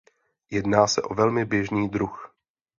[0.51, 2.35] Jedná se o velmi běžný druh.